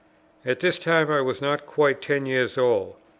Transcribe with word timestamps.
At 0.43 0.61
this 0.61 0.79
time 0.79 1.11
I 1.11 1.21
was 1.21 1.41
not 1.43 1.67
quite 1.67 2.01
ten 2.01 2.25
years 2.25 2.57
old. 2.57 2.99